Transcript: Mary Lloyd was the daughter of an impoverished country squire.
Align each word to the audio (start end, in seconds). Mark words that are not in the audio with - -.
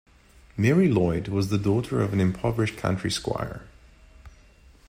Mary 0.57 0.87
Lloyd 0.89 1.27
was 1.27 1.49
the 1.51 1.59
daughter 1.59 2.01
of 2.01 2.11
an 2.11 2.19
impoverished 2.19 2.75
country 2.75 3.11
squire. 3.11 3.67